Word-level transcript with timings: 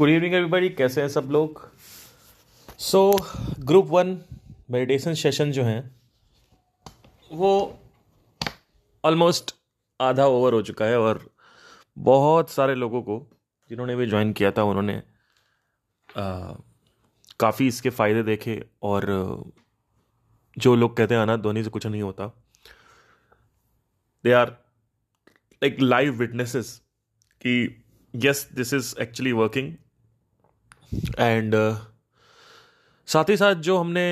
Good 0.00 0.08
evening 0.08 0.34
everybody 0.34 0.68
कैसे 0.68 1.00
हैं 1.00 1.08
सब 1.08 1.28
लोग? 1.30 1.58
So 2.78 3.00
group 3.60 3.86
one 3.86 4.16
meditation 4.70 5.14
session 5.14 5.50
जो 5.52 5.62
हैं, 5.64 5.90
वो 7.32 7.80
ऑलमोस्ट 9.04 9.54
आधा 10.00 10.26
ओवर 10.26 10.52
हो 10.52 10.60
चुका 10.62 10.84
है 10.84 10.98
और 11.00 11.20
बहुत 11.96 12.50
सारे 12.50 12.74
लोगों 12.74 13.02
को 13.02 13.18
जिन्होंने 13.70 13.96
भी 13.96 14.06
ज्वाइन 14.06 14.32
किया 14.32 14.50
था, 14.50 14.62
उन्होंने 14.62 15.02
काफ़ी 17.40 17.66
इसके 17.68 17.90
फ़ायदे 17.90 18.22
देखे 18.22 18.60
और 18.82 19.06
जो 20.56 20.74
लोग 20.76 20.96
कहते 20.96 21.14
हैं 21.14 21.22
अनाथ, 21.22 21.38
ध्वनि 21.38 21.64
से 21.64 21.70
कुछ 21.70 21.86
नहीं 21.86 22.02
होता। 22.02 22.32
They 24.24 24.32
are 24.32 24.50
like 25.62 25.80
live 25.80 26.14
witnesses 26.14 26.74
कि 27.42 27.84
yes 28.14 28.48
this 28.54 28.74
is 28.74 28.94
actually 29.00 29.32
working 29.34 29.72
and 31.18 31.54
साथ 33.08 33.30
ही 33.30 33.36
साथ 33.36 33.54
जो 33.54 33.76
हमने 33.78 34.02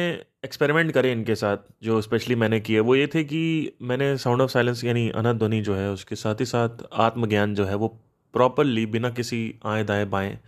एक्सपेरिमेंट 0.45 0.93
करे 0.93 1.13
इनके 1.13 1.35
साथ, 1.35 1.57
जो 1.83 2.01
स्पेशली 2.01 2.35
मैंने 2.35 2.61
किए, 2.61 2.81
वो 2.81 2.95
ये 2.97 3.07
थे 3.07 3.25
कि 3.25 3.73
मैंने 3.83 4.17
साउंड 4.17 4.43
ऑफ़ 4.43 4.51
साइलेंस 4.51 4.85
यानी 4.85 5.09
अनंत 5.11 5.39
ध्वनि 5.39 5.61
जो 5.61 5.75
है, 5.75 5.91
उसके 5.91 6.17
साथ 6.17 6.41
ही 6.41 6.45
साथ 6.45 6.85
आत्मज्ञान 6.93 7.55
जो 7.55 7.65
है, 7.65 7.75
वो 7.75 7.89
प्रॉपरली 8.35 8.87
बिना 8.87 9.11
किसी 9.11 9.55
आए 9.67 9.85
दाएँ 9.85 10.07
बाएँ 10.07 10.39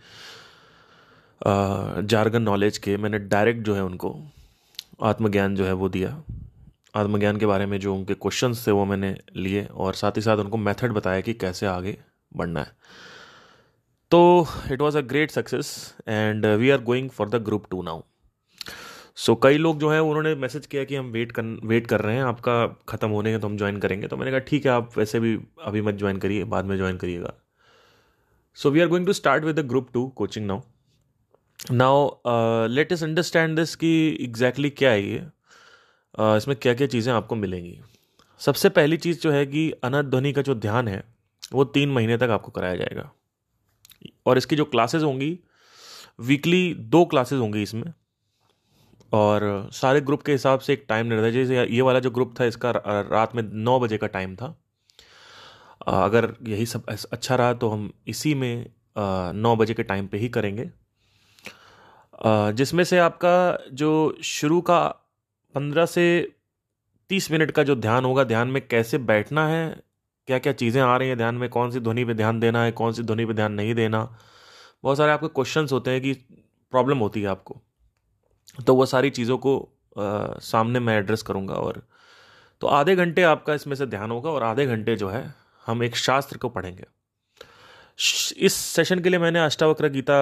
जारगन 1.41 2.41
नॉलेज 2.41 2.77
के 2.77 2.97
मैंने 2.97 3.19
डायरेक्ट 3.19 3.61
जो 3.65 3.75
है 3.75 3.83
उनको 3.83 4.15
आत्मज्ञान 5.03 5.55
जो 5.55 5.65
है 5.65 5.73
वो 5.73 5.89
दिया। 5.89 6.09
आत्मज्ञान 6.95 7.37
के 7.37 7.45
बारे 7.45 7.65
में 7.65 7.79
जो 7.79 7.95
उनके 7.95 8.13
क्वेश्चंस 8.13 8.67
थे 8.67 8.71
वो 8.71 8.85
मैंने 8.85 9.15
लिए 9.35 9.63
और 9.65 9.93
साथ 9.93 10.11
ही 10.11 10.21
साथ 10.21 10.37
उनको 10.37 10.57
मेथड 10.57 10.91
बताया 10.91 11.21
कि 11.21 11.33
कैसे 11.33 11.65
आगे 11.65 11.97
बढ़ना 12.37 12.59
है। 12.59 12.71
तो 14.11 14.47
it 14.71 14.81
was 14.81 14.97
a 14.97 15.01
great 15.09 15.31
success 15.31 15.67
and 16.07 16.45
we 16.45 16.69
are 16.69 16.81
going 16.83 17.09
for 17.09 17.29
the 17.29 17.35
group 17.43 17.65
two 17.71 17.81
now 17.81 18.01
so 19.17 19.35
कई 19.43 19.57
लोग 19.57 19.79
जो 19.79 19.89
है 19.91 20.01
उन्होंने 20.01 20.33
मैसेज 20.35 20.65
किया 20.65 20.83
कि 20.83 20.95
हम 20.95 21.11
वेट 21.11 21.31
कर 21.31 21.43
वेट 21.65 21.87
कर 21.87 22.01
रहे 22.01 22.15
हैं 22.15 22.23
आपका 22.23 22.55
ख़त्म 22.89 23.09
होने 23.09 23.31
के 23.31 23.37
तो 23.39 23.47
हम 23.47 23.57
ज्वाइन 23.57 23.77
करेंगे। 23.79 24.07
तो 24.07 24.17
मैंने 24.17 24.31
कहा 24.31 24.39
ठीक 24.47 24.65
है 24.65 24.71
आप 24.71 24.97
वैसे 24.97 25.19
भी 25.19 25.37
अभी 25.63 25.81
मत 25.81 25.95
ज्वाइन 25.95 26.17
करिए 26.17 26.43
बाद 26.45 26.65
में 26.65 26.75
ज्वाइन 26.77 26.97
करिएगा. 26.97 27.33
So 28.57 28.69
we 28.71 28.79
are 28.79 28.87
going 28.87 29.05
to 29.05 29.13
start 29.13 29.43
with 29.43 29.59
the 29.59 29.65
group 29.67 29.89
two 29.93 30.07
coaching 30.17 30.45
now 30.47 30.61
now 31.71 32.67
let 32.67 32.91
us 32.91 33.03
understand 33.03 33.55
this 33.55 33.75
कि 33.75 33.91
एग्जैक्टली 34.21 34.69
क्या 34.71 34.91
है 34.91 35.03
ये। 35.03 35.23
Uh, 36.19 36.37
इसमें 36.37 36.55
क्या 36.57 36.73
क्या 36.73 36.87
चीज़ें 36.87 37.11
आपको 37.13 37.35
मिलेंगी। 37.35 37.79
सबसे 38.41 38.69
पहली 38.69 38.97
चीज़ 38.97 39.19
जो 39.19 39.31
है 39.31 39.45
कि 39.45 39.69
अनंत 39.83 40.05
ध्वनि 40.05 40.31
का 40.33 40.41
जो 40.41 40.55
ध्यान 40.57 40.87
है 40.87 41.03
वो 41.53 41.63
तीन 41.75 41.91
महीने 41.91 42.17
तक 42.17 42.29
आपको 42.29 42.51
कराया 42.51 42.75
जाएगा। 42.75 43.09
और 44.25 44.37
इसकी 44.37 44.55
जो 44.55 44.65
क्लासेस 44.65 45.03
होंगी 45.03 45.37
वीकली 46.21 46.73
दो 46.75 47.03
क्लासेस 47.05 47.39
होंगी 47.39 47.61
इसमें। 47.63 47.91
और 49.11 49.69
सारे 49.73 50.01
ग्रुप 50.01 50.21
के 50.21 50.31
हिसाब 50.31 50.59
से 50.59 50.73
एक 50.73 50.85
टाइम 50.89 51.05
निर्धारित 51.05 51.33
जैसे 51.33 51.63
ये 51.65 51.81
वाला 51.81 51.99
जो 51.99 52.11
ग्रुप 52.11 52.33
था, 52.39 52.45
इसका 52.45 52.71
रात 52.85 53.35
में 53.35 53.43
नौ 53.43 53.79
बजे 53.79 53.97
का 53.97 54.07
टाइम 54.07 54.35
था। 54.35 54.55
अगर 55.87 56.33
यही 56.47 56.65
सब 56.65 56.85
अच्छा 56.89 57.35
रहा 57.35 57.53
तो 57.53 57.69
हम 57.69 57.91
इसी 58.07 58.33
में 58.35 58.65
नौ 58.97 59.55
बजे 59.55 59.73
के 59.73 59.83
टाइम 59.83 60.07
पे 60.07 60.17
ही 60.17 60.29
करेंगे। 60.29 60.69
जिसमें 62.53 62.83
से 62.83 62.97
आपका 62.99 63.57
जो 63.73 64.17
शुरू 64.23 64.59
का 64.61 64.79
पंद्रह 65.55 65.85
से 65.85 66.05
तीस 67.09 67.31
मिनट 67.31 67.51
का 67.51 67.63
जो 67.63 67.75
ध्यान 67.75 68.05
होगा, 68.05 68.23
ध्यान 68.23 68.47
में 68.47 68.61
कैसे 68.67 68.97
बैठना 68.99 69.47
है 69.47 69.81
क्या 70.27 70.39
क्या 70.39 70.53
चीज़ें 70.53 70.81
आ 70.81 70.95
रही 70.97 71.07
हैं 71.07 71.17
ध्यान 71.17 71.35
में? 71.35 71.49
कौन 71.49 71.71
सी 71.71 71.79
ध्वनि 71.79 72.05
पे 72.05 72.13
ध्यान 72.13 72.39
देना 72.39 72.63
है? 72.63 72.71
कौन 72.71 72.93
सी 72.93 73.03
ध्वनि 73.03 73.25
पे 73.25 73.33
ध्यान 73.33 73.53
नहीं 73.53 73.73
देना? 73.75 74.03
बहुत 74.83 74.97
सारे 74.97 75.11
आपके 75.11 75.27
क्वेश्चन 75.27 75.67
होते 75.71 75.91
हैं 75.91 76.01
कि 76.01 76.13
प्रॉब्लम 76.73 76.97
होती 76.97 77.21
है 77.21 77.27
आपको। 77.27 77.61
तो 78.67 78.75
वो 78.75 78.85
सारी 78.85 79.09
चीज़ों 79.09 79.37
को 79.37 79.57
आ, 79.97 80.39
सामने 80.41 80.79
मैं 80.79 80.97
एड्रेस 80.97 81.21
करूँगा 81.21 81.53
और 81.53 81.81
तो 82.61 82.67
आधे 82.67 82.95
घंटे 82.95 83.23
आपका 83.23 83.53
इसमें 83.53 83.75
से 83.75 83.85
ध्यान 83.85 84.11
होगा 84.11 84.29
और 84.29 84.43
आधे 84.43 84.65
घंटे 84.65 84.95
जो 84.95 85.09
है 85.09 85.23
हम 85.65 85.83
एक 85.83 85.95
शास्त्र 85.95 86.37
को 86.37 86.49
पढ़ेंगे। 86.49 86.83
इस 88.37 88.53
सेशन 88.53 88.99
के 88.99 89.09
लिए 89.09 89.19
मैंने 89.19 89.39
अष्टावक्र 89.39 89.89
गीता 89.89 90.17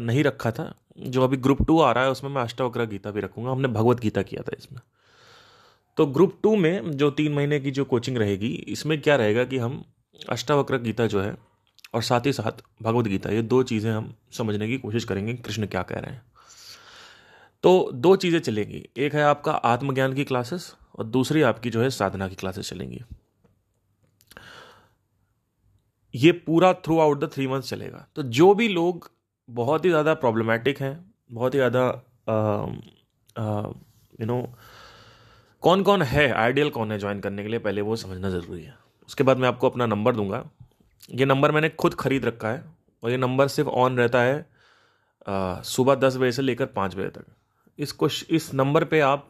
नहीं 0.00 0.24
रखा 0.24 0.50
था। 0.50 0.72
जो 0.98 1.24
अभी 1.24 1.36
ग्रुप 1.36 1.62
टू 1.66 1.80
आ 1.80 1.90
रहा 1.92 2.04
है 2.04 2.10
उसमें 2.10 2.30
मैं 2.30 2.42
अष्टावक्र 2.42 2.86
गीता 2.86 3.10
भी 3.10 3.20
रखूँगा। 3.20 3.50
हमने 3.50 3.68
भगवत 3.68 4.00
गीता 4.00 4.22
किया 4.22 4.42
था 4.42 4.56
इसमें। 4.58 4.80
तो 5.96 6.06
ग्रुप 6.08 6.38
टू 6.42 6.54
में 6.56 6.90
जो 6.92 7.10
तीन 7.12 7.32
महीने 7.32 7.60
की 7.60 7.70
जो 7.70 7.84
कोचिंग 7.84 8.16
रहेगी, 8.16 8.48
इसमें 8.48 9.00
क्या 9.00 9.16
रहेगा 9.16 9.44
कि 9.44 9.58
हम 9.58 9.84
अष्टावक्र 10.28 10.78
गीता 10.78 11.06
जो 11.06 11.20
है 11.20 11.36
और 11.94 12.02
साथ 12.02 12.26
ही 12.26 12.32
साथ 12.32 12.62
भगवत 12.82 13.06
गीता, 13.06 13.30
ये 13.30 13.42
दो 13.44 13.62
चीज़ें 13.62 13.90
हम 13.90 14.14
समझने 14.32 14.68
की 14.68 14.78
कोशिश 14.78 15.04
करेंगे 15.04 15.34
कृष्ण 15.36 15.66
क्या 15.66 15.82
कह 15.82 15.98
रहे 15.98 16.12
हैं। 16.12 16.22
तो 17.64 17.90
दो 17.94 18.14
चीज़ें 18.16 18.38
चलेंगी, 18.40 18.84
एक 18.96 19.14
है 19.14 19.22
आपका 19.22 19.52
आत्मज्ञान 19.52 20.14
की 20.14 20.24
क्लासेस 20.24 20.74
और 20.94 21.04
दूसरी 21.06 21.42
आपकी 21.42 21.70
जो 21.70 21.82
है 21.82 21.90
साधना 21.90 22.28
की 22.28 22.34
क्लासेस 22.34 22.68
चलेंगी। 22.70 23.00
ये 26.14 26.32
पूरा 26.40 26.72
through 26.76 26.98
out 26.98 27.20
the 27.20 27.30
three 27.32 27.46
months 27.46 27.70
चलेगा। 27.70 28.06
तो 28.16 28.22
जो 28.22 28.52
भी 28.54 28.68
लोग 28.68 29.10
बहुत 29.48 29.84
ही 29.84 29.90
ज़्यादा 29.90 30.14
प्रॉब्लमेटिक 30.16 30.80
हैं, 30.80 30.94
बहुत 31.32 31.54
ही 31.54 31.58
ज़्यादा 31.58 31.86
यू 34.20 34.26
नो 34.26 34.42
कौन 35.62 35.82
कौन 35.82 36.02
है 36.02 36.30
आइडियल 36.32 36.70
कौन 36.70 36.92
है 36.92 36.98
ज्वाइन 36.98 37.20
करने 37.20 37.42
के 37.42 37.48
लिए 37.48 37.58
पहले 37.58 37.80
वो 37.80 37.96
समझना 37.96 38.28
ज़रूरी 38.30 38.62
है। 38.62 38.74
उसके 39.08 39.24
बाद 39.24 39.38
मैं 39.38 39.48
आपको 39.48 39.68
अपना 39.70 39.86
नंबर 39.86 40.14
दूँगा। 40.16 40.44
ये 41.10 41.24
नंबर 41.24 41.52
मैंने 41.52 41.68
खुद 41.70 41.94
ख़रीद 41.94 42.24
रखा 42.24 42.48
है 42.48 42.62
और 43.02 43.10
ये 43.10 43.16
नंबर 43.16 43.48
सिर्फ़ 43.48 43.68
ऑन 43.70 43.96
रहता 43.98 44.22
है 44.22 45.62
सुबह 45.64 45.94
दस 45.94 46.16
बजे 46.16 46.32
से 46.32 46.42
लेकर 46.42 46.66
पाँच 46.66 46.94
बजे 46.94 47.08
तक। 47.08 47.24
इसको 47.78 48.08
इस 48.30 48.50
नंबर 48.54 48.84
पे 48.84 49.00
आप 49.00 49.26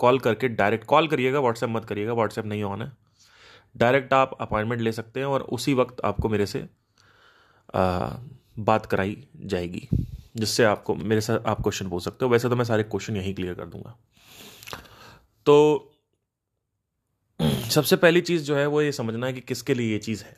कॉल 0.00 0.18
करके 0.18 0.48
डायरेक्ट 0.50 0.84
कॉल 0.86 1.08
करिएगा 1.08 1.40
व्हाट्सएप 1.40 1.70
मत 1.70 1.84
करिएगा 1.84 2.12
व्हाट्सएप 2.12 2.46
नहीं 2.46 2.62
ऑन 2.64 2.82
है। 2.82 2.92
डायरेक्ट 3.74 4.12
आप 4.14 4.36
अपॉइंटमेंट 4.40 4.80
ले 4.82 4.92
सकते 4.92 5.20
हैं 5.20 5.26
और 5.26 5.42
उसी 5.42 5.74
वक्त 5.74 6.00
आपको 6.04 6.28
मेरे 6.28 6.46
से 6.46 6.66
आ, 7.74 8.10
बात 8.58 8.86
कराई 8.86 9.16
जाएगी 9.36 9.88
जिससे 10.36 10.64
आपको 10.64 10.94
मेरे 10.94 11.20
साथ 11.20 11.46
आप 11.46 11.62
क्वेश्चन 11.62 11.88
पूछ 11.88 12.04
सकते 12.04 12.24
हो। 12.24 12.30
वैसे 12.30 12.48
तो 12.48 12.56
मैं 12.56 12.64
सारे 12.64 12.82
क्वेश्चन 12.84 13.16
यहीं 13.16 13.34
क्लियर 13.34 13.54
कर 13.54 13.66
दूँगा। 13.66 13.96
तो 15.48 15.56
सबसे 17.70 17.96
पहली 17.96 18.20
चीज़ 18.22 18.42
जो 18.44 18.56
है 18.56 18.66
वो 18.68 18.82
ये 18.82 18.92
समझना 18.92 19.26
है 19.26 19.32
कि 19.32 19.40
किसके 19.42 19.74
लिए 19.74 19.92
ये 19.92 19.98
चीज़ 20.00 20.24
है। 20.24 20.36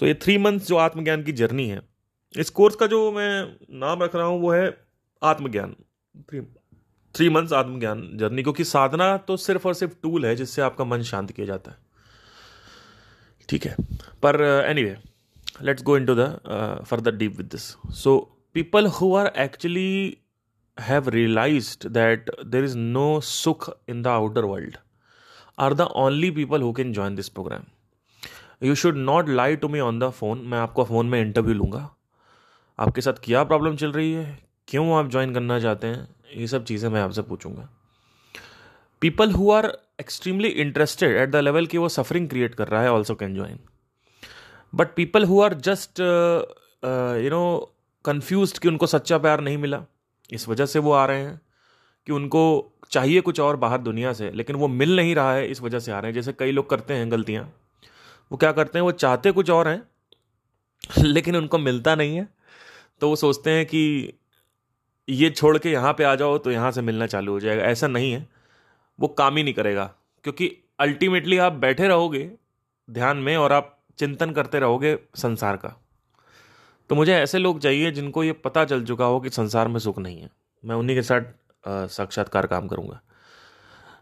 तो 0.00 0.06
ये 0.06 0.14
थ्री 0.22 0.36
मंथ्स 0.38 0.66
जो 0.68 0.76
आत्मज्ञान 0.78 1.22
की 1.22 1.32
जर्नी 1.34 1.68
है, 1.68 1.80
इस 2.34 2.50
कोर्स 2.50 2.76
का 2.76 2.86
जो 2.86 3.00
मैं 3.12 3.30
नाम 3.80 4.02
रख 4.02 4.14
रहा 4.16 4.26
हूँ 4.26 4.40
वो 4.40 4.52
है 4.52 4.66
आत्मज्ञान। 5.22 5.74
थ्री 6.28 6.40
थ्री 7.14 7.28
मंथ्स 7.28 7.52
आत्मज्ञान 7.52 8.08
जर्नी 8.14 8.42
क्योंकि 8.42 8.64
साधना 8.64 9.16
तो 9.18 9.36
सिर्फ़ 9.38 9.66
और 9.68 9.74
सिर्फ़ 9.74 9.94
टूल 10.02 10.26
है 10.26 10.34
जिससे 10.36 10.62
आपका 10.62 10.84
मन 10.84 11.02
शांत 11.04 11.32
किया 11.32 11.46
जाता 11.46 11.70
है। 11.70 11.76
ठीक 13.48 13.66
है, 13.66 13.76
पर 14.22 14.40
anyway 14.84 14.96
let's 15.62 15.82
go 15.82 15.96
into 16.06 16.14
the 16.14 16.84
further 16.88 17.16
deep 17.16 17.36
with 17.36 17.46
this 17.52 17.62
so 17.96 18.18
people 18.54 18.86
who 18.98 19.14
are 19.16 19.32
actually 19.38 20.18
have 20.78 21.06
realized 21.08 21.92
that 21.92 22.30
there 22.44 22.64
is 22.64 22.74
no 22.76 23.20
sukh 23.20 23.68
in 23.86 24.02
the 24.02 24.10
outer 24.10 24.46
world 24.46 24.78
are 25.58 25.74
the 25.74 25.88
only 25.94 26.30
people 26.30 26.58
who 26.58 26.72
can 26.72 26.92
join 26.94 27.14
this 27.14 27.28
program. 27.28 27.66
You 28.60 28.74
should 28.74 28.96
not 28.96 29.28
lie 29.28 29.54
to 29.56 29.68
me 29.68 29.80
on 29.80 29.98
the 29.98 30.10
phone. 30.20 30.44
मैं 30.50 30.58
आपको 30.58 30.84
phone 30.84 31.06
में 31.06 31.20
interview 31.20 31.54
लूँगा। 31.54 31.88
आपके 32.78 33.00
साथ 33.00 33.20
क्या 33.24 33.42
problem 33.44 33.76
चल 33.76 33.92
रही 33.92 34.12
है? 34.12 34.38
क्यों 34.68 34.92
आप 34.98 35.10
ज्वाइन 35.10 35.34
करना 35.34 35.58
चाहते 35.60 35.86
हैं? 35.86 36.08
ये 36.36 36.46
सब 36.46 36.64
चीज़ें 36.64 36.88
मैं 36.90 37.00
आपसे 37.00 37.22
पूछूँगा। 37.22 37.68
People 39.02 39.32
who 39.32 39.50
are 39.52 39.66
extremely 40.00 40.48
interested 40.48 41.16
at 41.16 41.30
the 41.30 41.36
level 41.36 41.66
कि 41.66 41.78
वो 41.78 41.88
सफरिंग 41.88 42.28
क्रिएट 42.28 42.54
कर 42.54 42.68
रहा 42.68 42.82
है 42.82 42.92
also 42.92 43.14
can 43.14 43.34
join 43.34 43.58
but 44.74 44.94
people 44.96 45.24
who 45.24 45.40
are 45.42 45.54
just 45.68 46.00
you 46.00 47.30
know 47.30 47.42
confuse 48.04 48.58
कि 48.60 48.68
उनको 48.68 48.86
सच्चा 48.86 49.18
प्यार 49.18 49.40
नहीं 49.40 49.58
मिला। 49.58 49.84
इस 50.32 50.48
वजह 50.48 50.66
से 50.66 50.78
वो 50.78 50.92
आ 50.92 51.06
रहे 51.06 51.20
हैं 51.20 51.40
कि 52.06 52.12
उनको 52.12 52.72
चाहिए 52.90 53.20
कुछ 53.20 53.40
और 53.40 53.56
बाहर 53.56 53.78
दुनिया 53.78 54.12
से, 54.12 54.30
लेकिन 54.30 54.56
वो 54.56 54.68
मिल 54.68 54.96
नहीं 54.96 55.14
रहा 55.14 55.34
है 55.34 55.50
इस 55.50 55.60
वजह 55.62 55.78
से 55.78 55.92
आ 55.92 55.98
रहे 55.98 56.10
हैं। 56.10 56.14
जैसे 56.14 56.32
कई 56.32 56.52
लोग 56.52 56.70
करते 56.70 56.94
हैं 56.94 57.10
गलतियाँ। 57.10 57.44
वो 58.32 58.38
क्या 58.38 58.52
करते 58.52 58.78
हैं? 58.78 58.84
वो 58.84 58.92
चाहते 58.92 59.32
कुछ 59.32 59.50
और 59.50 59.68
हैं, 59.68 59.82
लेकिन 60.98 61.36
उनको 61.36 61.58
मिलता 61.58 61.94
नहीं 61.94 62.16
है। 62.16 62.28
तो 63.00 63.08
वो 63.08 63.16
सोचते 63.16 63.50
हैं 63.50 63.66
कि 63.66 64.12
ये 65.08 65.30
छोड़ 65.30 65.58
के 65.58 65.70
यहाँ 65.70 65.92
पे 65.92 66.04
आ 66.04 66.14
जाओ 66.14 66.38
तो 66.38 66.50
यहाँ 66.50 66.70
से 66.72 66.82
मिलना 66.82 67.06
चालू 67.06 67.32
हो 67.32 67.40
जाएगा। 67.40 67.62
ऐसा 67.62 67.86
नहीं 67.86 68.12
है। 68.12 68.28
वो 69.00 69.08
काम 69.08 69.36
ही 69.36 69.42
नहीं 69.42 69.54
करेगा। 69.54 69.84
क्योंकि 70.24 70.56
अल्टीमेटली 70.78 71.38
आप 71.38 71.52
बैठे 71.52 71.88
रहोगे 71.88 72.30
ध्यान 72.90 73.16
में 73.16 73.36
और 73.36 73.52
आप 73.52 73.78
चिंतन 73.98 74.30
करते 74.30 74.58
रहोगे 74.58 74.98
संसार 75.16 75.56
का। 75.56 75.81
तो 76.92 76.96
मुझे 76.96 77.12
ऐसे 77.14 77.38
लोग 77.38 77.60
चाहिए 77.60 77.90
जिनको 77.90 78.22
ये 78.24 78.32
पता 78.44 78.64
चल 78.64 78.84
चुका 78.84 79.04
हो 79.04 79.20
कि 79.20 79.30
संसार 79.30 79.68
में 79.68 79.78
सुख 79.80 79.98
नहीं 79.98 80.20
है। 80.20 80.28
मैं 80.64 80.76
उन्हीं 80.76 80.96
के 80.96 81.02
साथ 81.02 81.88
साक्षात्कार 81.90 82.46
काम 82.46 82.66
करूँगा। 82.68 83.00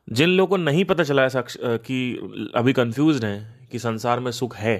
जिन 0.08 0.28
लोगों 0.28 0.48
को 0.48 0.56
नहीं 0.56 0.84
पता 0.84 1.04
चला 1.04 1.22
है 1.22 1.28
साक्ष 1.28 1.56
कि 1.60 2.50
अभी 2.54 2.72
कंफ्यूज 2.72 3.24
हैं 3.24 3.68
कि 3.68 3.78
संसार 3.78 4.20
में 4.20 4.30
सुख 4.32 4.56
है 4.56 4.74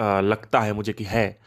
आ, 0.00 0.20
लगता 0.20 0.60
है 0.60 0.72
मुझे 0.72 0.92
कि 0.92 1.04
है 1.04 1.40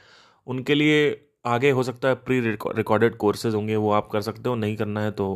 उनके 0.48 0.76
लिए 0.76 1.30
आगे 1.46 1.72
हो 1.72 1.84
सकता 1.84 2.08
है 2.08 2.16
प्री 2.16 2.40
रिकॉर्डेड 2.40 3.18
कोर्सेज 3.18 3.56
होंगे 3.56 3.76
वो 3.76 3.92
आप 3.92 4.10
कर 4.12 4.22
सकते 4.22 4.50
हो 4.50 4.56
नहीं 4.56 4.76
करना 4.76 5.02
है 5.02 5.12
तो 5.14 5.32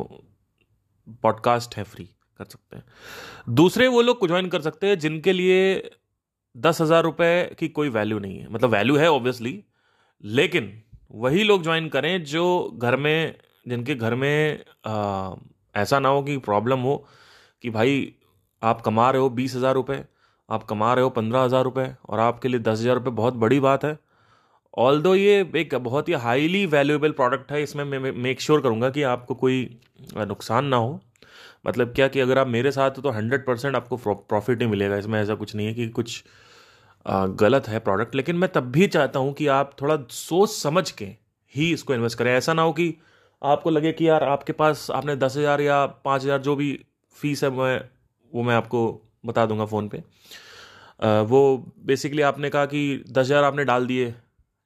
पॉडकास्ट 1.22 1.76
है 1.76 1.84
फ्री 1.84 2.04
कर 2.38 2.44
सकते 2.44 2.76
हैं। 2.76 3.54
दूसरे 3.54 3.88
वो 3.88 4.02
लोग 4.02 4.26
ज्वाइन 4.26 4.48
कर 4.48 4.60
सकते 4.60 4.86
हैं 4.86 4.98
जिनके 4.98 5.32
लिए 5.32 5.90
दस 6.56 6.80
हज़ार 6.80 7.02
रुपये 7.02 7.44
की 7.58 7.68
कोई 7.70 7.88
वैल्यू 7.90 8.18
नहीं 8.18 8.38
है। 8.38 8.52
मतलब 8.52 8.70
वैल्यू 8.70 8.96
है 8.96 9.10
ऑब्वियसली 9.10 9.62
लेकिन 10.24 10.72
वही 11.14 11.44
लोग 11.44 11.62
ज्वाइन 11.62 11.88
करें 11.88 12.22
जो 12.24 12.44
घर 12.78 12.96
में 12.96 13.34
जिनके 13.68 13.94
घर 13.94 14.14
में 14.14 14.64
आ, 14.86 15.34
ऐसा 15.74 15.98
ना 15.98 16.08
हो 16.08 16.22
कि 16.22 16.36
प्रॉब्लम 16.40 16.78
हो 16.80 16.96
कि 17.64 17.70
भाई 17.70 18.14
आप 18.62 18.80
कमा 18.80 19.10
रहे 19.10 19.22
हो 19.22 19.28
बीस 19.30 19.54
हज़ार 19.56 19.74
रुपये 19.74 20.04
आप 20.48 20.62
कमा 20.64 20.92
रहे 20.94 21.04
हो 21.04 21.10
पंद्रह 21.10 21.40
हज़ार 21.40 21.64
रुपये 21.64 21.92
और 22.08 22.20
आपके 22.20 22.48
लिए 22.48 22.60
दस 22.60 22.80
हज़ार 22.80 22.94
रुपये 22.94 23.12
बहुत 23.12 23.34
बड़ी 23.34 23.60
बात 23.60 23.84
है। 23.84 23.96
ऑल 24.78 25.00
दो 25.02 25.14
ये 25.14 25.38
एक 25.56 25.74
बहुत 25.76 26.08
ही 26.08 26.12
हाईली 26.14 26.64
वैल्यूएबल 26.66 27.10
प्रोडक्ट 27.12 27.52
है 27.52 27.62
इसमें 27.62 27.84
मैं 27.84 28.12
मेक 28.12 28.40
श्योर 28.40 28.60
करूँगा 28.60 28.90
कि 28.90 29.02
आपको 29.04 29.34
कोई 29.34 29.64
नुकसान 30.18 30.66
ना 30.66 30.76
हो। 30.76 31.00
मतलब 31.66 31.92
क्या 31.94 32.08
कि 32.08 32.20
अगर 32.20 32.38
आप 32.38 32.46
मेरे 32.48 32.70
साथ 32.72 32.90
हो 32.90 33.02
तो 33.02 33.10
हंड्रेड 33.10 33.46
परसेंट 33.46 33.76
आपको 33.76 33.96
प्रॉफिट 34.06 34.62
ही 34.62 34.66
मिलेगा 34.66 34.96
इसमें 34.96 35.20
ऐसा 35.20 35.34
कुछ 35.34 35.54
नहीं 35.54 35.66
है 35.66 35.74
कि 35.74 35.88
कुछ 35.90 36.22
गलत 37.06 37.68
है 37.68 37.78
प्रोडक्ट 37.78 38.14
लेकिन 38.14 38.36
मैं 38.36 38.50
तब 38.52 38.70
भी 38.72 38.86
चाहता 38.86 39.18
हूँ 39.18 39.32
कि 39.32 39.46
आप 39.46 39.76
थोड़ा 39.82 39.96
सोच 40.10 40.50
समझ 40.50 40.90
के 40.90 41.04
ही 41.54 41.72
इसको 41.72 41.94
इन्वेस्ट 41.94 42.18
करें। 42.18 42.32
ऐसा 42.32 42.52
ना 42.52 42.62
हो 42.62 42.72
कि 42.72 42.94
आपको 43.42 43.70
लगे 43.70 43.92
कि 43.92 44.08
यार 44.08 44.24
आपके 44.24 44.52
पास 44.52 44.86
आपने 44.90 45.16
दस 45.16 45.36
हज़ार 45.36 45.60
या 45.60 45.84
पाँच 45.86 46.22
हज़ार 46.22 46.40
जो 46.40 46.56
भी 46.56 46.78
फ़ीस 47.16 47.44
है, 47.44 47.50
मैं, 47.50 47.80
वो 48.32 48.42
मैं 48.42 48.54
आपको 48.54 49.00
बता 49.26 49.46
दूँगा 49.46 49.64
फ़ोन 49.66 49.88
पे। 49.88 49.98
वो 51.24 51.72
बेसिकली 51.86 52.22
आपने 52.22 52.50
कहा 52.50 52.66
कि 52.66 53.04
दस 53.08 53.26
हज़ार 53.26 53.44
आपने 53.44 53.64
डाल 53.64 53.86
दिए 53.86 54.14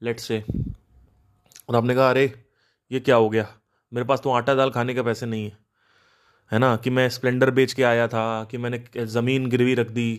लेट 0.01 0.19
से 0.19 0.43
और 1.69 1.75
आपने 1.75 1.95
कहा, 1.95 2.09
अरे, 2.09 2.31
ये 2.91 2.99
क्या 2.99 3.15
हो 3.15 3.29
गया? 3.29 3.47
मेरे 3.91 4.05
पास 4.07 4.21
तो 4.23 4.31
आटा 4.31 4.53
दाल 4.55 4.69
खाने 4.69 4.93
के 4.93 5.01
पैसे 5.01 5.25
नहीं 5.25 5.45
है। 5.45 5.57
है 6.51 6.59
ना? 6.59 6.75
कि 6.75 6.89
मैं 6.89 7.07
स्प्लेंडर 7.09 7.51
बेच 7.51 7.73
के 7.73 7.83
आया 7.83 8.07
था, 8.07 8.43
कि 8.43 8.57
मैंने 8.57 8.83
ज़मीन 8.97 9.49
गिरवी 9.49 9.73
रख 9.75 9.89
दी 9.91 10.09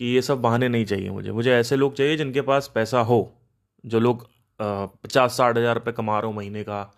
कि 0.00 0.06
ये 0.06 0.20
सब 0.22 0.40
बहाने 0.42 0.68
नहीं 0.68 0.84
चाहिए 0.84 1.10
मुझे। 1.10 1.32
मुझे 1.32 1.52
ऐसे 1.52 1.76
लोग 1.76 1.94
चाहिए 1.94 2.16
जिनके 2.16 2.40
पास 2.42 2.70
पैसा 2.74 3.00
हो, 3.02 3.32
जो 3.84 4.00
लोग 4.00 4.26
पचास 4.60 5.36
साठ 5.36 5.56
हज़ार 5.56 5.74
रुपये 5.74 5.92
कमा 5.92 6.18
रहे 6.20 6.26
हो 6.26 6.32
महीने 6.32 6.62
का, 6.62 6.94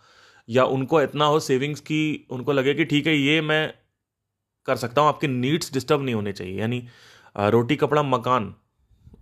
या 0.48 0.64
उनको 0.66 1.00
इतना 1.02 1.24
हो 1.24 1.40
सेविंग्स 1.40 1.80
की, 1.80 2.26
उनको 2.30 2.52
लगे 2.52 2.74
कि 2.74 2.84
ठीक 2.84 3.06
है, 3.06 3.14
ये 3.14 3.40
मैं 3.42 3.72
कर 4.68 4.76
सकता 4.76 5.00
हूँ। 5.00 5.08
आपके 5.08 5.28
नीड्स 5.28 5.72
डिस्टर्ब 5.72 6.02
नहीं 6.02 6.14
होने 6.14 6.32
चाहिए। 6.32 6.60
यानी 6.60 6.82
रोटी, 7.36 7.76
कपड़ा, 7.76 8.02
मकान 8.04 8.54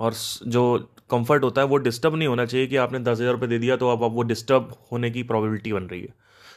और 0.00 0.14
जो 0.46 0.78
कंफर्ट 1.10 1.44
होता 1.44 1.60
है, 1.60 1.66
वो 1.66 1.76
डिस्टर्ब 1.78 2.14
नहीं 2.16 2.28
होना 2.28 2.46
चाहिए 2.46 2.66
कि 2.66 2.76
आपने 2.76 2.98
दस 3.00 3.18
हज़ार 3.18 3.32
रुपये 3.32 3.48
दे 3.48 3.58
दिया 3.58 3.76
तो 3.76 3.88
अब 3.88 4.04
आप 4.04 4.12
वो 4.12 4.22
डिस्टर्ब 4.24 4.76
होने 4.92 5.10
की 5.10 5.22
प्रॉबिलिटी 5.24 5.72
बन 5.72 5.82
रही 5.84 6.00
है। 6.00 6.14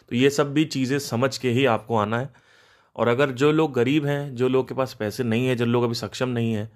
तो 0.09 0.15
ये 0.15 0.29
सब 0.31 0.53
भी 0.53 0.65
चीज़ें 0.67 0.97
समझ 1.01 1.37
के 1.37 1.49
ही 1.51 1.65
आपको 1.71 1.97
आना 1.97 2.19
है। 2.19 2.29
और 2.95 3.07
अगर 3.07 3.31
जो 3.33 3.51
लोग 3.51 3.73
गरीब 3.73 4.05
हैं, 4.05 4.35
जो 4.35 4.47
लोग 4.49 4.67
के 4.67 4.75
पास 4.75 4.93
पैसे 4.93 5.23
नहीं 5.23 5.47
है, 5.47 5.55
जो 5.55 5.65
लोग 5.65 5.83
अभी 5.83 5.95
सक्षम 5.95 6.29
नहीं 6.29 6.53
है 6.53 6.71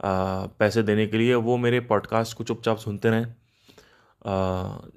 पैसे 0.00 0.82
देने 0.82 1.06
के 1.06 1.18
लिए 1.18 1.34
वो 1.34 1.56
मेरे 1.56 1.80
पॉडकास्ट 1.82 2.36
को 2.36 2.44
चुपचाप 2.44 2.78
सुनते 2.78 3.10
रहें। 3.10 3.26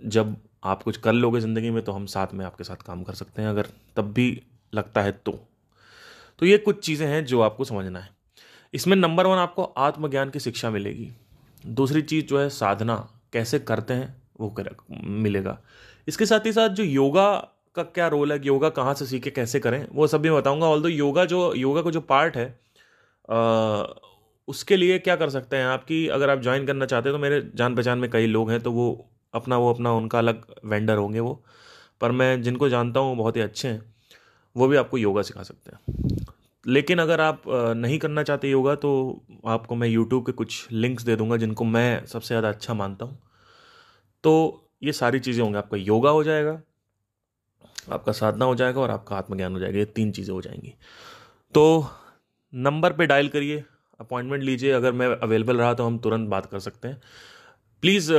जब 0.09 0.35
आप 0.63 0.83
कुछ 0.83 0.97
कर 0.97 1.13
लोगे 1.13 1.39
ज़िंदगी 1.39 1.69
में 1.69 1.83
तो 1.83 1.91
हम 1.91 2.05
साथ 2.05 2.33
में 2.33 2.45
आपके 2.45 2.63
साथ 2.63 2.85
काम 2.85 3.03
कर 3.03 3.13
सकते 3.13 3.41
हैं 3.41 3.49
अगर 3.49 3.67
तब 3.97 4.11
भी 4.13 4.29
लगता 4.73 5.01
है 5.01 5.11
तो। 5.11 5.31
तो 6.39 6.45
ये 6.45 6.57
कुछ 6.57 6.79
चीज़ें 6.85 7.07
हैं 7.07 7.23
जो 7.25 7.41
आपको 7.41 7.63
समझना 7.63 7.99
है। 7.99 8.09
इसमें 8.73 8.95
नंबर 8.97 9.27
वन 9.27 9.37
आपको 9.37 9.63
आत्मज्ञान 9.63 10.29
की 10.29 10.39
शिक्षा 10.39 10.69
मिलेगी। 10.69 11.09
दूसरी 11.63 12.01
चीज़ 12.01 12.25
जो 12.25 12.39
है 12.39 12.49
साधना 12.49 12.95
कैसे 13.33 13.59
करते 13.59 13.93
हैं 13.93 14.15
वो 14.39 14.49
कर 14.49 14.69
मिलेगा। 15.03 15.57
इसके 16.07 16.25
साथ 16.25 16.45
ही 16.45 16.51
साथ 16.53 16.69
जो 16.69 16.83
योगा 16.83 17.33
का 17.75 17.83
क्या 17.85 18.07
रोल 18.07 18.31
है 18.31 18.39
योगा 18.45 18.69
कहाँ 18.69 18.93
से 18.93 19.05
सीखे 19.05 19.29
कैसे 19.29 19.59
करें 19.59 19.85
वो 19.91 20.07
सब 20.07 20.21
भी 20.21 20.29
बताऊँगा। 20.31 20.67
ऑल 20.67 20.81
दो 20.81 20.89
योगा 20.89 21.25
जो 21.25 21.53
योगा 21.55 21.81
का 21.81 21.91
जो 21.91 22.01
पार्ट 22.03 22.37
है 22.37 22.47
आ, 23.29 23.83
उसके 24.47 24.75
लिए 24.77 24.97
क्या 24.99 25.15
कर 25.15 25.29
सकते 25.29 25.57
हैं 25.57 25.65
आपकी 25.65 26.07
अगर 26.09 26.29
आप 26.29 26.41
ज्वाइन 26.41 26.65
करना 26.65 26.85
चाहते 26.85 27.09
हैं 27.09 27.17
तो 27.17 27.21
मेरे 27.21 27.41
जान 27.55 27.75
पहचान 27.75 27.99
में 27.99 28.09
कई 28.11 28.27
लोग 28.27 28.51
हैं 28.51 28.59
तो 28.61 28.71
वो 28.71 28.87
अपना 29.33 29.57
वो 29.57 29.73
अपना, 29.73 29.91
उनका 29.93 30.17
अलग 30.19 30.45
वेंडर 30.65 30.97
होंगे 30.97 31.19
वो। 31.19 31.43
पर 32.01 32.11
मैं 32.11 32.41
जिनको 32.41 32.69
जानता 32.69 32.99
हूँ 32.99 33.15
बहुत 33.17 33.37
ही 33.37 33.41
अच्छे 33.41 33.67
हैं, 33.67 33.81
वो 34.55 34.67
भी 34.67 34.77
आपको 34.77 34.97
योगा 34.97 35.21
सिखा 35.21 35.43
सकते 35.43 35.71
हैं। 35.71 36.25
लेकिन 36.65 36.99
अगर 36.99 37.21
आप 37.21 37.41
नहीं 37.47 37.97
करना 37.99 38.23
चाहते 38.23 38.49
योगा 38.49 38.75
तो 38.77 38.91
आपको 39.47 39.75
मैं 39.75 39.87
यूट्यूब 39.87 40.25
के 40.25 40.31
कुछ 40.33 40.67
लिंक्स 40.71 41.03
दे 41.03 41.15
दूँगा, 41.15 41.37
जिनको 41.37 41.63
मैं 41.65 42.05
सबसे 42.05 42.27
ज़्यादा 42.27 42.49
अच्छा 42.49 42.73
मानता 42.73 43.05
हूँ। 43.05 43.19
तो 44.23 44.63
ये 44.83 44.91
सारी 44.93 45.19
चीज़ें 45.19 45.43
होंगी, 45.43 45.57
आपका 45.57 45.77
योगा 45.77 46.09
हो 46.09 46.23
जाएगा, 46.23 46.59
आपका 47.91 48.11
साधना 48.11 48.45
हो 48.45 48.55
जाएगा 48.55 48.81
और 48.81 48.91
आपका 48.91 49.15
आत्मज्ञान 49.15 49.53
हो 49.53 49.59
जाएगा, 49.59 49.79
ये 49.79 49.85
तीन 49.87 50.11
चीज़ें 50.11 50.33
हो 50.33 50.41
जाएँगी। 50.41 50.73
तो 51.55 51.87
नंबर 52.53 52.93
पे 52.93 53.05
डायल 53.05 53.29
करिए 53.29 53.63
अपॉइंटमेंट 53.99 54.43
लीजिए, 54.43 54.71
अगर 54.71 54.91
मैं 54.91 55.07
अवेलेबल 55.17 55.57
रहा 55.57 55.73
तो 55.73 55.85
हम 55.85 55.97
तुरंत 55.99 56.29
बात 56.29 56.45
कर 56.45 56.59
सकते 56.59 56.87
हैं। 56.87 57.01
प्लीज़ 57.81 58.11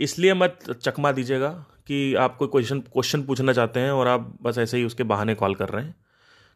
इसलिए 0.00 0.34
मत 0.34 0.58
चकमा 0.82 1.12
दीजिएगा 1.12 1.48
कि 1.86 2.14
आप 2.14 2.36
कोई 2.36 2.48
क्वेश्चन 2.48 2.80
क्वेश्चन 2.80 3.22
पूछना 3.22 3.52
चाहते 3.52 3.80
हैं 3.80 3.90
और 3.90 4.08
आप 4.08 4.36
बस 4.42 4.58
ऐसे 4.58 4.76
ही 4.78 4.84
उसके 4.84 5.02
बहाने 5.04 5.34
कॉल 5.34 5.54
कर 5.54 5.68
रहे 5.68 5.84
हैं। 5.84 5.94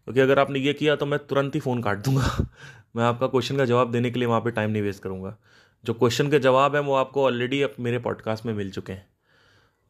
क्योंकि 0.04 0.20
अगर 0.20 0.38
आपने 0.38 0.58
ये 0.58 0.72
किया 0.72 0.96
तो 0.96 1.06
मैं 1.06 1.18
तुरंत 1.26 1.54
ही 1.54 1.60
फ़ोन 1.60 1.82
काट 1.82 1.98
दूँगा। 1.98 2.46
मैं 2.96 3.04
आपका 3.04 3.26
क्वेश्चन 3.26 3.56
का 3.56 3.64
जवाब 3.64 3.92
देने 3.92 4.10
के 4.10 4.18
लिए 4.18 4.28
वहाँ 4.28 4.40
पे 4.40 4.50
टाइम 4.50 4.70
नहीं 4.70 4.82
वेस्ट 4.82 5.02
करूँगा। 5.02 5.36
जो 5.84 5.94
क्वेश्चन 5.94 6.30
के 6.30 6.38
जवाब 6.38 6.74
हैं 6.76 6.82
वो 6.82 6.94
आपको 6.94 7.24
ऑलरेडी 7.24 7.62
अब 7.62 7.74
मेरे 7.80 7.98
पॉडकास्ट 7.98 8.46
में 8.46 8.52
मिल 8.54 8.70
चुके 8.70 8.92
हैं। 8.92 9.06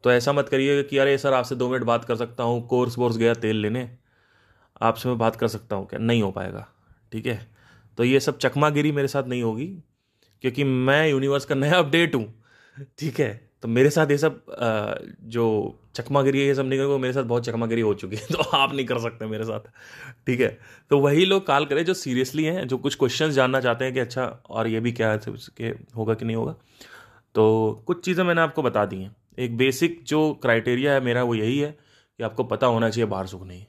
तो 0.03 0.11
ऐसा 0.11 0.33
मत 0.33 0.49
करिए 0.49 0.83
कि 0.83 0.97
अरे 0.97 1.17
सर 1.17 1.33
आपसे 1.33 1.55
दो 1.55 1.69
मिनट 1.69 1.83
बात 1.83 2.05
कर 2.05 2.15
सकता 2.15 2.43
हूँ 2.43 2.67
कोर्स 2.67 2.97
वोर्स 2.97 3.17
गया 3.17 3.33
तेल 3.33 3.55
लेने। 3.55 3.89
आपसे 4.81 5.09
मैं 5.09 5.17
बात 5.17 5.35
कर 5.35 5.47
सकता 5.47 5.75
हूँ 5.75 5.87
क्या? 5.87 5.99
नहीं 5.99 6.21
हो 6.23 6.31
पाएगा। 6.31 6.67
ठीक 7.11 7.25
है? 7.25 7.52
तो 7.97 8.03
ये 8.03 8.19
सब 8.19 8.37
चकमागिरी 8.37 8.91
मेरे 8.91 9.07
साथ 9.07 9.27
नहीं 9.27 9.43
होगी, 9.43 9.67
क्योंकि 10.43 10.63
मैं 10.63 11.09
यूनिवर्स 11.09 11.45
का 11.45 11.55
नया 11.55 11.77
अपडेट 11.77 12.15
हूँ। 12.15 12.33
ठीक 12.99 13.19
है? 13.19 13.49
तो 13.61 13.67
मेरे 13.67 13.89
साथ 13.89 14.11
ये 14.11 14.17
सब 14.17 14.41
जो 15.23 15.43
चकमागिरी 15.95 16.39
है, 16.39 16.45
ये 16.45 16.55
सब 16.55 16.65
नहीं 16.65 16.97
मेरे 16.99 17.13
साथ 17.13 17.23
बहुत 17.23 17.45
चकमागिरी 17.45 17.81
हो 17.81 17.93
चुकी 17.93 18.15
है 18.15 18.25
तो 18.31 18.43
आप 18.57 18.73
नहीं 18.73 18.85
कर 18.85 18.99
सकते 18.99 19.25
मेरे 19.25 19.43
साथ। 19.43 19.69
ठीक 20.27 20.39
है? 20.39 20.57
तो 20.89 20.99
वही 20.99 21.25
लोग 21.25 21.45
कॉल 21.47 21.65
करें 21.65 21.83
जो 21.85 21.93
सीरियसली 21.93 22.43
हैं, 22.43 22.67
जो 22.67 22.77
कुछ 22.77 22.95
क्वेश्चन 22.95 23.31
जानना 23.31 23.61
चाहते 23.61 23.85
हैं 23.85 23.93
कि 23.93 23.99
अच्छा 23.99 24.25
और 24.49 24.67
ये 24.67 24.79
भी 24.79 24.91
क्या 24.91 25.11
है 25.11 25.31
उसके 25.31 25.73
होगा 25.97 26.13
कि 26.13 26.25
नहीं 26.25 26.35
होगा। 26.35 26.55
तो 27.35 27.83
कुछ 27.87 28.03
चीज़ें 28.05 28.23
मैंने 28.23 28.41
आपको 28.41 28.63
बता 28.63 28.85
दी 28.85 29.01
हैं। 29.01 29.15
एक 29.39 29.57
बेसिक 29.57 29.99
जो 30.03 30.33
क्राइटेरिया 30.33 30.93
है 30.93 31.01
मेरा, 31.01 31.23
वो 31.23 31.35
यही 31.35 31.59
है 31.59 31.71
कि 31.71 32.23
आपको 32.23 32.43
पता 32.43 32.67
होना 32.67 32.89
चाहिए 32.89 33.09
बाहर 33.09 33.27
सुख 33.27 33.45
नहीं 33.47 33.65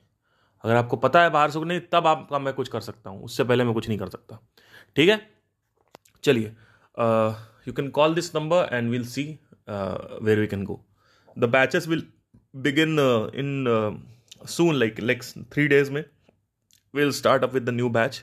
अगर 0.65 0.77
आपको 0.77 0.97
पता 0.97 1.23
है 1.23 1.31
बाहर 1.31 1.51
सुख 1.51 1.65
नहीं 1.65 1.81
तब 1.93 2.07
आपका 2.07 2.39
मैं 2.39 2.55
कुछ 2.55 2.69
कर 2.69 2.81
सकता 2.81 3.11
हूँ। 3.11 3.23
उससे 3.25 3.45
पहले 3.45 3.65
मैं 3.65 3.75
कुछ 3.75 3.89
नहीं 3.89 3.99
कर 3.99 4.09
सकता। 4.09 4.39
ठीक 4.97 5.09
है? 5.09 5.21
चलिए 6.25 6.47
you 7.69 7.73
can 7.73 7.89
call 7.91 8.15
this 8.15 8.35
number 8.37 8.69
and 8.73 8.91
will 8.91 9.07
see 9.07 9.25
where 9.69 10.41
we 10.41 10.47
can 10.47 10.65
go 10.65 10.81
the 11.39 11.45
batches 11.51 11.89
will 11.89 12.07
begin 12.57 12.99
in 13.35 13.67
soon 14.49 14.75
like 14.75 14.97
soon 15.23 15.45
three 15.53 15.67
days 15.69 15.91
में। 15.93 16.05
Will 16.95 17.11
start 17.13 17.45
up 17.45 17.55
new 17.55 17.91
batch 17.93 18.19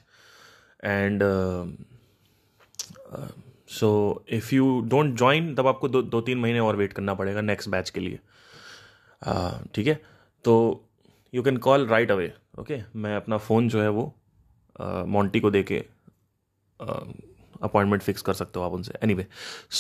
and 0.90 1.24
uh, 1.24 1.66
uh, 3.16 3.32
so 3.68 3.88
if 4.38 4.52
you 4.54 4.68
don't 4.92 5.18
join 5.22 5.56
तब 5.58 5.68
आपको 5.68 5.88
दो 5.88 6.02
दो 6.02 6.22
तीन 6.22 6.38
महीने 6.38 6.60
और 6.60 6.76
wait 6.76 6.94
करना 6.94 7.14
पड़ेगा 7.14 7.42
नेक्स्ट 7.42 7.70
बैच 7.70 7.90
के 7.90 8.00
लिए। 8.00 8.20
ठीक 9.76 9.88
है? 9.88 10.02
तो 10.44 10.54
you 11.34 11.44
can 11.44 11.58
call 11.60 11.88
right 11.88 12.12
away 12.12 12.32
okay 12.60 12.82
मैं 12.96 13.16
अपना 13.16 13.38
फ़ोन 13.38 13.70
जो 13.70 13.82
है 13.82 13.90
वो 13.90 14.14
मोंटी 15.08 15.40
को 15.40 15.52
दे 15.52 15.64
के 15.64 15.84
अपॉइंटमेंट 16.80 18.02
फिक्स 18.02 18.22
कर 18.22 18.34
सकते 18.34 18.60
हो 18.60 18.66
आप 18.66 18.72
उनसे। 18.74 18.94
Anyway 19.14 19.26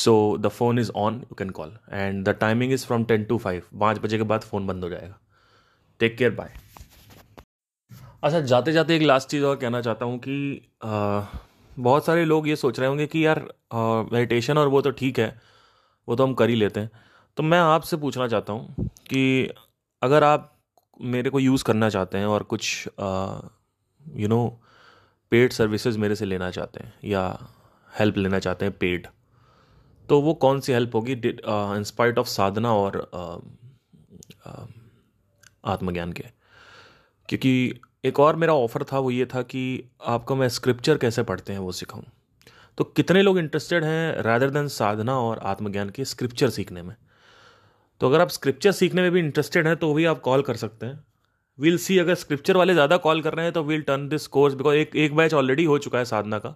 so 0.03 0.37
the 0.37 0.47
phone 0.49 0.79
is 0.79 0.91
on 0.97 1.15
you 1.19 1.35
can 1.35 1.49
call 1.49 1.77
and 1.91 2.23
the 2.25 2.35
timing 2.39 2.73
is 2.73 2.85
from 2.87 3.03
ten 3.05 3.23
to 3.25 3.37
five 3.37 3.63
पाँच 3.79 3.99
बजे 3.99 4.17
के 4.17 4.23
बाद 4.23 4.41
फ़ोन 4.41 4.67
बंद 4.67 4.83
हो 4.83 4.89
जाएगा। 4.89 5.17
टेक 5.99 6.17
केयर 6.17 6.31
बाय 6.35 6.53
अच्छा 8.23 8.39
जाते 8.41 8.71
जाते 8.71 8.95
एक 8.95 9.01
लास्ट 9.01 9.29
चीज़ 9.29 9.43
और 9.45 9.55
कहना 9.55 9.81
चाहता 9.81 10.05
हूँ 10.05 10.19
कि 10.19 10.61
आ, 10.83 11.21
बहुत 11.79 12.05
सारे 12.05 12.25
लोग 12.25 12.47
ये 12.47 12.55
सोच 12.55 12.79
रहे 12.79 12.89
होंगे 12.89 13.07
कि 13.07 13.25
यार 13.25 13.39
मेडिटेशन 14.13 14.57
और 14.57 14.67
वो 14.67 14.81
तो 14.81 14.91
ठीक 14.91 15.19
है 15.19 15.35
वो 16.07 16.15
तो 16.15 16.23
हम 16.23 16.33
कर 16.33 16.49
ही 16.49 16.55
लेते 16.55 16.79
हैं। 16.79 16.91
तो 17.37 17.43
मैं 17.43 17.59
आपसे 17.59 17.97
पूछना 17.97 18.27
चाहता 18.27 18.53
हूँ 18.53 18.89
कि 19.09 19.49
अगर 20.01 20.23
आप 20.23 20.51
मेरे 20.97 21.29
को 21.29 21.39
यूज़ 21.39 21.63
करना 21.63 21.89
चाहते 21.89 22.17
हैं 22.17 22.25
और 22.25 22.43
कुछ 22.43 22.87
यू 24.17 24.27
नो 24.27 24.59
पेड 25.31 25.53
सर्विसेज़ 25.53 25.97
मेरे 25.97 26.15
से 26.15 26.25
लेना 26.25 26.49
चाहते 26.51 26.83
हैं 26.83 26.93
या 27.05 27.23
हेल्प 27.99 28.17
लेना 28.17 28.39
चाहते 28.39 28.65
हैं 28.65 28.77
पेड 28.77 29.07
तो 30.09 30.19
वो 30.21 30.33
कौन 30.33 30.59
सी 30.59 30.73
हेल्प 30.73 30.95
होगी? 30.95 31.13
इंस्पाइट 31.13 32.17
ऑफ़ 32.17 32.27
साधना 32.27 32.73
और 32.73 32.97
आत्मज्ञान 35.65 36.11
के। 36.13 36.23
क्योंकि 37.29 37.79
एक 38.05 38.19
और 38.19 38.35
मेरा 38.35 38.53
ऑफ़र 38.53 38.83
था, 38.83 38.99
वो 38.99 39.11
ये 39.11 39.25
था 39.25 39.41
कि 39.41 39.83
आपको 40.05 40.35
मैं 40.35 40.49
स्क्रिप्चर 40.49 40.97
कैसे 40.97 41.23
पढ़ते 41.23 41.53
हैं 41.53 41.59
वो 41.59 41.71
सिखाऊं। 41.71 42.03
तो 42.77 42.83
कितने 42.83 43.21
लोग 43.21 43.37
इंटरेस्टेड 43.39 43.83
हैं 43.83 44.21
रादर 44.23 44.49
देन 44.49 44.67
साधना 44.67 45.17
और 45.19 45.39
आत्मज्ञान 45.39 45.89
के 45.89 46.05
स्क्रिप्चर 46.05 46.49
सीखने 46.49 46.81
में? 46.81 46.95
तो 48.01 48.07
अगर 48.07 48.21
आप 48.21 48.29
स्क्रिप्चर 48.29 48.71
सीखने 48.71 49.01
में 49.01 49.11
भी 49.11 49.19
इंटरेस्टेड 49.19 49.67
हैं 49.67 49.75
तो 49.77 49.93
भी 49.93 50.05
आप 50.05 50.19
कॉल 50.21 50.41
कर 50.41 50.55
सकते 50.55 50.85
हैं। 50.85 51.03
विल 51.59 51.77
सी 51.77 51.97
अगर 51.99 52.15
स्क्रिप्चर 52.15 52.57
वाले 52.57 52.73
ज़्यादा 52.73 52.97
कॉल 52.97 53.21
कर 53.21 53.33
रहे 53.33 53.45
हैं 53.45 53.53
तो 53.53 53.63
will 53.63 53.81
turn 53.81 54.07
this 54.09 54.25
course 54.27 54.53
because 54.53 54.75
एक 54.75 54.95
एक 54.95 55.15
बैच 55.15 55.33
ऑलरेडी 55.33 55.63
हो 55.65 55.77
चुका 55.77 55.97
है 55.99 56.05
साधना 56.05 56.39
का। 56.39 56.49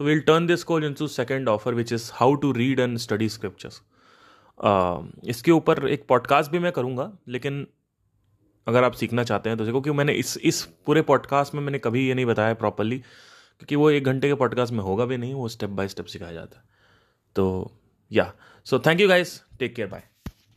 तो 0.00 0.04
will 0.04 0.20
turn 0.20 0.46
this 0.46 0.64
course 0.64 0.86
into 0.94 1.06
second 1.08 1.48
offer 1.48 1.74
which 1.74 1.92
is 1.92 2.10
how 2.14 2.34
to 2.34 2.52
read 2.52 2.80
and 2.80 2.98
study 2.98 3.28
scriptures 3.28 3.80
इसके 5.26 5.50
ऊपर 5.50 5.88
एक 5.88 6.06
पॉडकास्ट 6.08 6.50
भी 6.50 6.58
मैं 6.58 6.72
करूँगा, 6.72 7.10
लेकिन 7.28 7.66
अगर 8.66 8.84
आप 8.84 8.92
सीखना 8.94 9.24
चाहते 9.24 9.48
हैं 9.48 9.58
तो 9.58 9.64
देखो 9.64 9.80
क्योंकि 9.80 9.98
मैंने 9.98 10.12
इस 10.14 10.36
इस 10.38 10.62
पूरे 10.86 11.02
पॉडकास्ट 11.04 11.54
में 11.54 11.62
मैंने 11.62 11.78
कभी 11.78 12.06
ये 12.08 12.14
नहीं 12.14 12.26
बताया 12.26 12.54
प्रॉपरली 12.56 12.98
क्योंकि 12.98 13.76
वो 13.76 13.90
एक 13.90 14.04
घंटे 14.04 14.28
के 14.28 14.34
पॉडकास्ट 14.34 14.72
में 14.72 14.80
होगा 14.80 15.04
भी 15.04 15.16
नहीं, 15.16 15.34
वो 15.34 15.48
स्टेप 15.48 15.70
बाय 15.70 15.88
स्टेप 15.88 16.06
सिखाया 16.06 16.32
जाता 16.32 16.58
है। 16.58 16.64
तो 17.36 17.72
या 18.10 18.32
so 18.66 18.78
thank 18.78 19.00
you 19.00 19.08
guys 19.08 19.42
take 19.58 19.74
care 19.76 19.88
bye 19.88 20.11